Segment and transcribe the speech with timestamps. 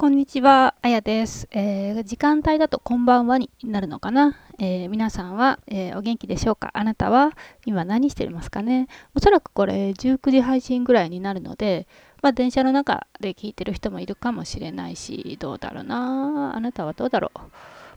[0.00, 6.70] こんにちは、あやです、えー、時間帯だとこんばんはになるのかな、えー、皆さんは、えー、お元気でしょうか？
[6.72, 7.32] あなたは
[7.66, 8.88] 今何してますかね？
[9.14, 11.86] おそらくこれ19時配信ぐらいになるので、
[12.22, 16.56] まあ、電車の中で聞いてる人もいるかもしれないし、どうだろうな？
[16.56, 17.38] あなたはどうだろう？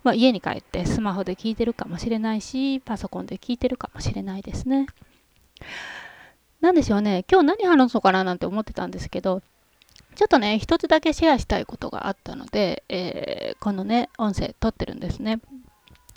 [0.04, 4.88] まあ、家に帰ってスマホで聞いてるかもしれないし、パソコンで聞いてるかもしれないですね。
[6.60, 9.42] なんでしょうね、今日何話そうかななんて思ってたんですけど、
[10.16, 15.40] ちょっとね、一つだけシェアしたいことがあったので、えー、このね、音声撮ってるんですね。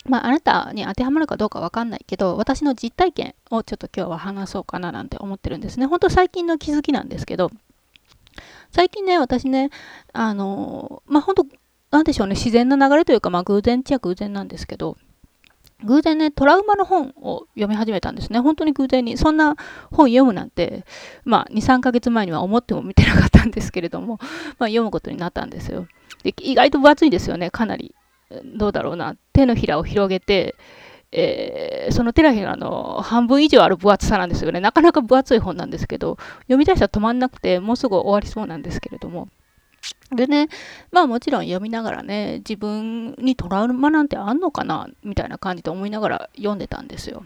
[0.05, 5.85] まあ、あなたに当てはまるかどうかわかんないけど、私の実体験をちょっと今日は話そうかななんて思ってるんですね。
[5.85, 7.51] ほんと最近の気づきなんですけど、
[8.71, 9.69] 最近ね、私ね、
[10.13, 11.45] あのまあ、ほんと、
[11.91, 14.97] なんでしょうね、自然な流れというか、まあ、偶然っちゃ偶然なんですけど、
[15.83, 18.39] 偶然ね、トラウマの本を読み始めたんですね。
[18.39, 19.17] 本当に偶然に。
[19.17, 19.55] そんな
[19.91, 20.85] 本読むなんて、
[21.23, 24.17] まあ、2、3ヶ月前には思っても見てなかったんですけれども、
[24.57, 25.87] まあ、読むことになったんですよ。
[26.23, 27.93] で、意外と分厚いですよね、かなり。
[28.57, 29.15] どうだろうな。
[29.33, 30.55] 手のひらを広げて、
[31.11, 34.59] えー、その手のひらの半分以上ある分厚さなんですよね。
[34.59, 39.29] なかなか分厚い本なんですけど、読み出したら止まんなくて、もうすぐ終わりそうなんですけれども。
[40.15, 40.47] でね、
[40.91, 47.25] まあもちろん読みながらね、自分にトラウマなんてあんのかなみたいな感じで思いながら読んでたんですよ。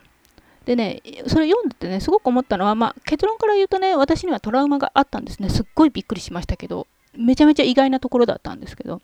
[0.65, 5.49] でね、それ読んでてね、すごく思ったのは、まあ結論から言うとね、私にはトラウマがあったんですね。
[5.49, 6.87] すっごいびっくりしましたけど、
[7.17, 9.01] めちゃめちゃ意外なところだったんですけど。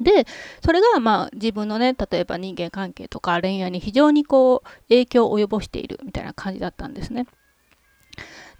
[0.00, 0.26] で、
[0.64, 7.26] それがまあ自分のね、例えば人間関係とか恋愛に非常にこう影響を及ぼしているみたいな感じだったんですね。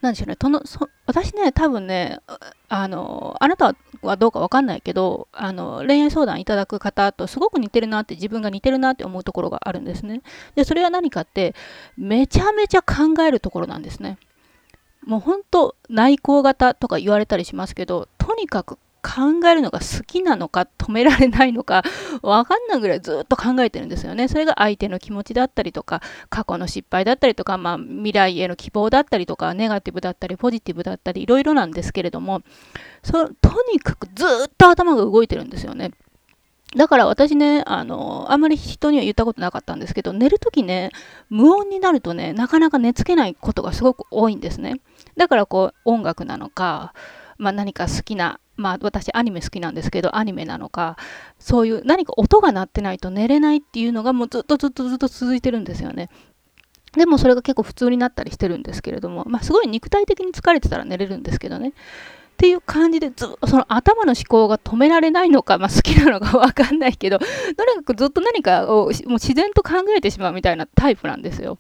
[0.01, 2.21] なんでしょうね、とのそ私ね、多分ね、
[2.69, 10.23] あの、あなたははどうかわかんないけど、あの、恋愛相談いただく方とすごく似てるなって、自分が似てるなって思うところがあるんですね。
[10.55, 11.55] で、それは何かって、
[11.97, 14.19] めちゃめちゃ考えるところなんですね。
[15.05, 21.83] もうほんと内向型とか言われたりしますけど、とにかく考えるのが好きなのか止められないのか
[22.23, 24.29] わかんないぐらいずっと考えてるんですよね。
[24.29, 32.43] それが相手の気持ちだったりとか過去の失敗だったりとか、まあ、未来への希望だったりとかネガティブだったりポジティブだったりいろいろなんですけれども
[33.03, 35.93] そとにかくずっと頭が動いてるんですよね。
[36.77, 40.91] だから私ね、あの、あんまり人には言ったことなかったんですけど、寝るときね、
[41.31, 44.81] 無音になるとね、なかなか寝つけないことがすごく多いんですね。
[45.17, 46.93] だからこう、音楽なのか、
[47.39, 50.97] まあ何か好きなまあ私アニメ好きなんですけどアニメなのか
[51.39, 56.11] そういう何か音が鳴ってないと寝れないっていうのがもうずっとずっとずっと続いてるんですよね。
[56.93, 61.69] でもそれが結構普通になったりしてるんですけれども、まあ、すごい肉体的に疲れてたら寝れるんですけどね。
[61.69, 61.73] っ
[62.39, 71.59] ていう感じでずその頭の思考が止められないのか、まあ、好きなのかわかんないけどとにかくずっと何かをもう自然と考えてしまうみたいなタイプなんですよ。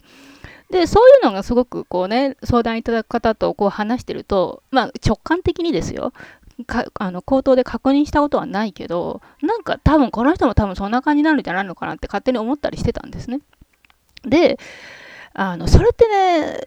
[0.70, 6.12] で、そういうのがすごくこうね、相談いただく方とこう話してると、まあ直感的にですよ。
[6.65, 13.41] かあの口頭で確認したことはないけど、なんか多分この人も多分そんな感じになるんじゃないのかなって勝手に思ったりしてたんですね。
[14.25, 14.59] で、
[15.35, 16.59] あの、それってね、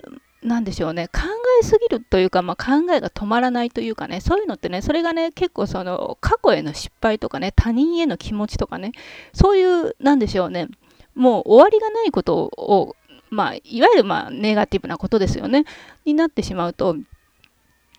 [0.44, 1.22] なんでしょうね、考
[1.62, 8.94] えすぎるというか、まあ、考えが止まらないというかね、そういうのってね、それがね、結構その過去への失敗とかね、他人への気持ちとかね、
[9.34, 10.68] そういう、なんでしょうね、
[11.14, 12.96] もう終わりがないことを
[13.32, 15.64] まあ、いわゆるまあネガティブなことですよね、
[16.06, 16.98] になってしまうと、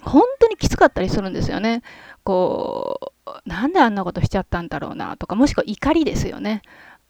[0.03, 1.83] 本当にきつかったりするんですよね。
[2.25, 6.63] こう、なんであんなことしちゃったんだろうなとか、もしくは怒りですよね。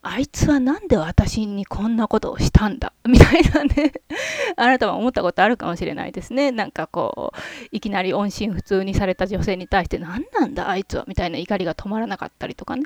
[0.04, 2.92] あいつはなんで私にこんなことをしたんだ？
[3.06, 3.92] みたいなね
[4.56, 6.50] あなたは思ったことあるかもしれないですね。
[6.50, 7.38] なんかこう、
[7.70, 11.04] いきなり音信不通にされた女性に対して何なんだあいつは？
[11.06, 12.82] みたいな怒りが止まらなかったりとかね。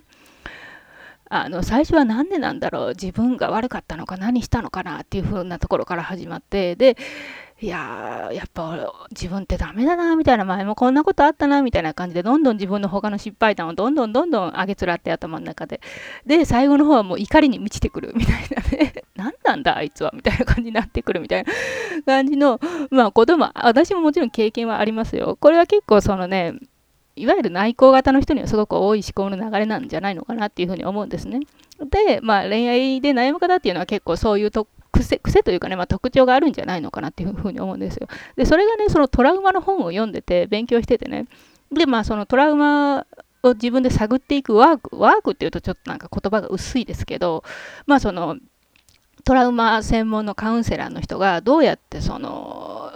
[1.28, 2.88] あの最初は何でなんだろう？
[2.90, 4.18] 自分が悪かったのか？
[4.18, 5.00] 何したのかな？
[5.00, 6.98] っていう風なところから始まってで
[7.58, 15.80] いややっぱ自分ってダメだなみたいな前もこんなことあったなみたいな感じでどんどん自分の他の失敗談をどんどんどんどん上げつらって頭の中で。
[16.26, 18.92] で最後の方はもう怒りに満ちてくるみたいなね。
[19.16, 21.52] 何なんだあいつはみたいな感じになってくるみたいな
[22.04, 25.38] 感じのまあ子供私ももちろん経験はありますよ。
[25.40, 26.54] これは結構そのね
[27.16, 31.40] いわゆる内向型の人にはすごく多い思考の流れなんじゃないのかなっていうふうに思うんですね。
[31.90, 38.08] で、まあ、恋愛で悩む方っていうのは結構そういうと癖癖というかね、まあ、特徴があるんじゃないのかなっていうふうに思うんですよ。
[38.36, 41.26] で、それがね、そのトラウマの本を読んでて、勉強しててね、
[41.72, 43.06] で、まあ、そのトラウマ
[43.42, 47.44] を自分で探っていくワーク、ワークっていうとちょっとなんか言葉が薄いですけど、
[47.86, 48.36] まあ、その、
[49.26, 52.92] トラウマ専門のカウンセラーの人がどうやってその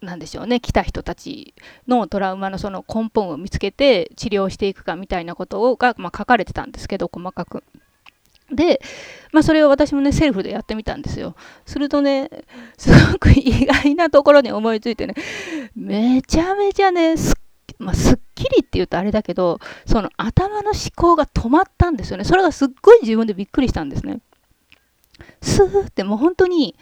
[0.00, 1.52] なんでしょうね来た人たち
[1.86, 7.64] のトラウマのその根本を見つけて治療していくかみたいなことが、まあ、書かれてたんですけど細かく。
[8.50, 8.80] で、
[9.32, 11.34] まあ、それを私もねセルフでやってみたんですよ。
[11.66, 12.30] するとね
[12.76, 15.14] すごく意外なところに思いついてね
[15.76, 17.34] めちゃめちゃねす,、
[17.78, 22.24] まあ、すっきりって言うとあれだけど、その頭の思考が止まったんですよね。
[22.24, 24.20] それがすっごい自分でびっくりしたんですね。
[25.42, 26.76] スーってもう本当に、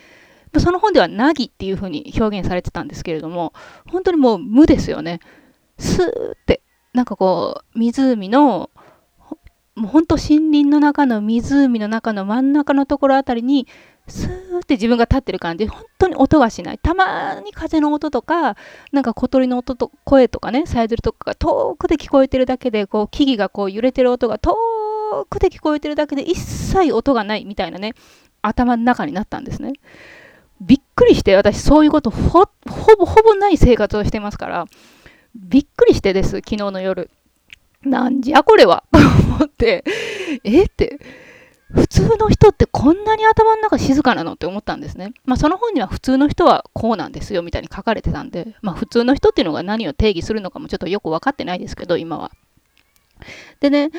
[0.58, 3.52] その本ではなぎっていう風に表現されてたんですけれども、
[3.90, 5.20] 本当にもう無ですよね。
[5.78, 8.70] スーって、なんかこう、湖の、
[9.76, 13.67] もう本当森林の中の湖の中の真ん中のところあたりに、
[14.08, 16.78] スーって自分が立ってる感じ、本当に音がしない。
[16.78, 18.56] たまに風の音とか、
[18.90, 24.56] なんか小鳥の音と声とかね、さえずりとかが遠くで聞こえてるだけで、こう木々がこう揺れてる音が遠
[25.28, 27.93] くで聞こえてるだけで一切音がないみたいなね、
[28.40, 29.75] 頭の中になったんですね。
[30.61, 32.49] びっくりして、私そういうことほ
[32.96, 34.64] ぼほぼない生活をしてますから、
[35.34, 37.11] びっくりしてです、昨日の夜。
[37.87, 38.85] なんじゃこれは。
[38.93, 38.99] と
[39.37, 39.85] 思って、
[40.44, 40.65] え？
[40.65, 40.99] って、
[41.73, 44.35] 普通の人ってこんなに頭の中静かなの？
[44.35, 45.12] って思ったんですね。
[45.25, 52.31] まあその本には普通の人はこうなんですよみたいに書かれてたんで、まあ普通の人っていうのが何を定義するのかもちょっとよく分かってないですけど、今は。
[53.61, 53.91] でね、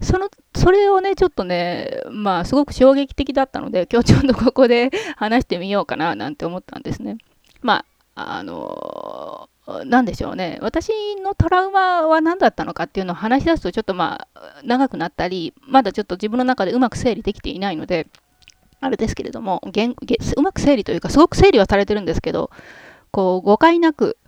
[0.00, 7.16] その、それをね、ちょっとね、まあすごく衝撃的だったので、今日ちょっとここで話してみようかななんて思ったんですね。
[7.62, 7.84] ま
[8.14, 9.48] あ、あの
[9.88, 10.58] 何でしょうね。
[10.60, 10.90] 私
[11.22, 18.08] のトラウマは何だったのかっていうのを話し出すとちょっとまあ長くなったりまだちょっと自分の中でうまく整理できていないので
[18.80, 22.50] あれですけれどもうまく整理というかすごく整理はされてるんですけど
[23.10, 24.18] こう誤解なく、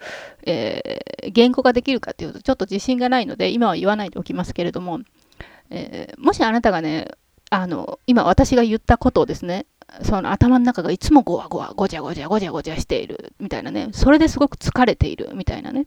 [0.46, 5.00] えー、言語化できるかっていうとちょっと自信がないので今は言わないでおきますけれども、
[5.70, 7.08] えー、もしあなたがね
[7.50, 9.66] あの今私が言ったことをですね
[10.02, 15.86] その頭の中がいつもゴワゴワ、ごちゃごちゃごちゃごちゃしているみたいなね、それですごく疲れているみたいなね。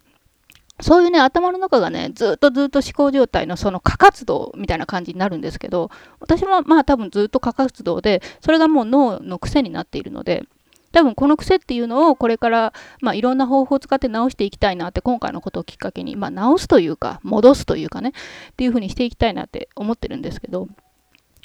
[0.80, 10.44] そういうね、頭の中がね、ずっとずっと思考状態のその過活動みたいな感じになるんですけど、私もまあ多分ずっと過活動で、それがもう脳の癖になっているので、
[10.92, 20.68] 多分この癖っていうのをこれから、まあ、いろんな方法を使って直していきたいなって今回のことをきっかけに、まあ、直すというか戻すというかねっていうふうにしていきたいなって思ってるんですけど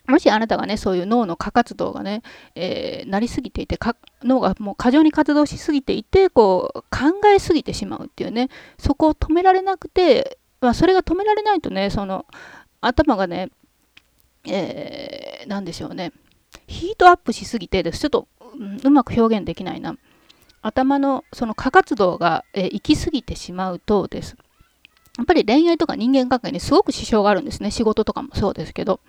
[0.09, 2.23] もしあなたがね、そういう脳の過活動がね、
[2.55, 3.79] えー、なりすぎていて
[4.23, 8.49] 脳がもう過剰に活動しすぎていて、こう、考えすぎてしまうっていうね、
[8.79, 12.27] そこを止められなくて、まあ、それが止められないとね、その、
[12.81, 13.51] 頭がね、
[14.47, 16.13] えー、でしょうね、
[16.67, 18.01] ヒートアップしすぎてです。
[18.01, 19.97] ちょっと、うん、うまく表現できないな。
[20.63, 24.37] 頭のその過活動が、えー、行き過ぎてしまうとです。
[25.19, 27.71] やっぱり恋愛とか人間関係にすごく支障があるんですね。
[27.71, 29.01] 仕事とかもそうですけど。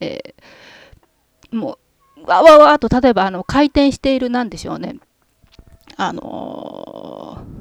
[0.00, 1.78] えー、も
[2.16, 4.96] う、わわわと、例えば、あの、回転している、なんでしょうね。
[5.96, 7.54] あのー、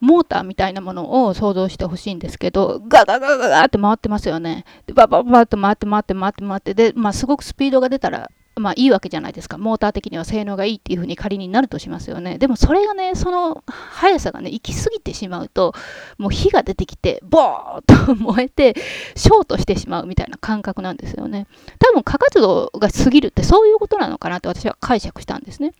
[0.00, 4.64] モーターみたいなものを想像してほしいんですけど、ガガガガガって回ってますよね。
[4.86, 8.30] で、バババッと回って回って回って回って、で、まあ、すごくスピードが出たら、
[8.60, 9.58] まあいいわけじゃないですか。
[9.58, 12.38] モーター的には性能がいいっていうふうに仮になるとしますよね。
[12.38, 15.74] でもそれがね、その速さがね、行き過ぎてしまうと、
[16.18, 18.74] もう火が出てきて、ボーっと燃えて、
[19.16, 21.46] ショートしてしまうみたいな感覚なんですよね。
[21.78, 25.72] 多分、過活動が過ぎるってそういうことなのかなって私は解釈したんですね。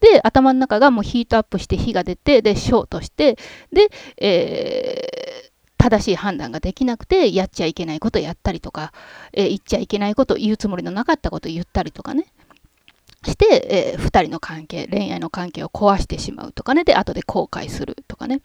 [0.00, 3.36] で、頭の中がもうヒートアップして火が出て、で、ショートして、
[3.72, 8.92] で、えー正しい判断ができなくてやっちゃいけないことやったりとか、
[9.32, 12.26] えー、言っちゃいけないこと言うつもりのなかったこと言ったりとかね。
[13.24, 16.84] して、えー、2人の関係恋愛の関係を壊してしまうとかね。
[16.84, 18.40] で後で後悔するとかね。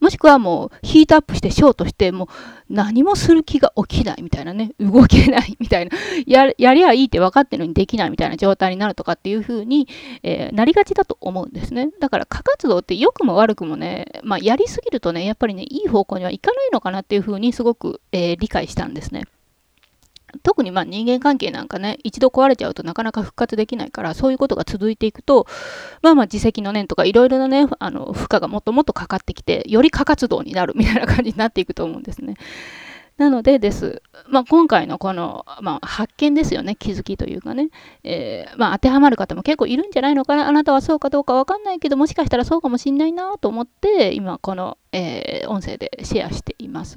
[0.00, 2.28] もしくはもうヒートアップしてショートしてもう
[2.70, 5.96] 何もする気が起きないみたいなね動けないみたいな
[6.26, 9.88] ややりゃいいって分かってるのにできないみたいな状態になるとかっていう風に、
[10.22, 19.24] えー、なりがちだと思うんですねだから過活動って良くも悪くもね、まあ、やりすぎるとねやっぱりねいい方向にはいかないのかなっていう風にすごく、えー、理解したんですね。
[20.42, 25.46] 特にまあ人間関係なんかね、一度壊れちゃうとなかなか復活できないから、そういうことが続いていくと、
[26.02, 32.34] まあまあ自責の念とかいろいろなね、あの負荷がもっともっとかかってきて、より過活動になるみたいな感じになっていくと思うんですね。
[33.18, 37.68] なのでです、まあ、今回のこの、まあ、発見ですよね、気づきというかね、
[38.04, 46.96] えー、まあ、当てはまる方も結構いるんじゃないのかな、あなたはそうかどうかわかんないけど、もしかしたらそうかもしんないなと思って、今この、えー、音声でシェアしています。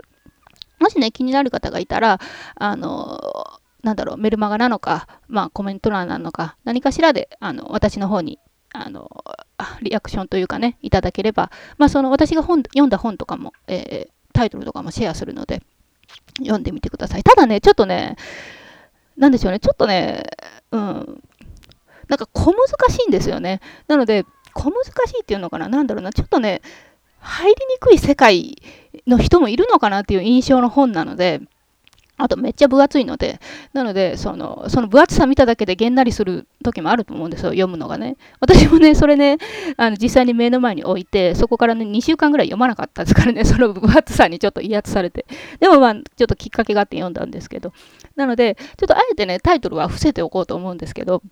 [0.82, 2.20] もしね、気になる方がいたら、
[2.56, 8.40] あの、なんだろう、メルマガなのか、まあ、コメント欄なのか、何かしらで、あの、私の方に、
[8.74, 9.10] あの、
[9.82, 15.62] リアクションというかね、いただければ、まあ、その、私が本、読んだ本とかも、えー、タイトルとかもシェアするので、
[16.40, 17.24] 読んでみてください。
[17.24, 18.16] ただね、ちょっとね、
[19.18, 20.24] なんでしょうね、ちょっとね、
[20.72, 21.24] うん、
[22.08, 23.62] なんか小難しいんですよね。
[23.88, 26.62] なので、小難しいっていうのかな、なんだろうな、ちょっとね、
[27.20, 28.62] 入りにくい世界
[29.08, 31.42] の人もいるのかなっていう印象の本なので、
[32.22, 33.40] あとめっちゃ分厚いので、
[33.74, 38.16] なので、その、その分厚さ見ただけでげんなりする時もあると思うんですよ、読むのがね。
[38.40, 39.38] 私もね、それね、
[39.78, 45.26] あの実際に目の前に置いて、そこからね、2週間ぐらい読まなかったですからね、その分厚さにちょっと威圧されて。
[45.60, 47.74] でもまあ、ちょっときっかけがあって読んだんですけど。
[48.16, 51.24] なので、ちょっとあえてね、タイトルは伏せておこうと思うんですけど、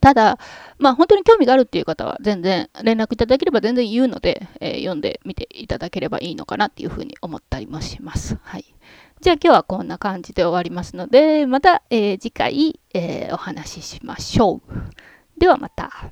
[0.00, 0.38] ただ、
[0.78, 8.38] まあ、本当に興味があるっていう方は全然連絡いただければ全然言うので、えー、読んでみていただければいいのかなっていうふうに思ったりもします。
[8.42, 8.64] はい。
[9.20, 15.40] じゃあ今日はこんな感じで終わりますので、また、えー、次回、えー、お話ししましょう。
[15.40, 16.10] ではまた。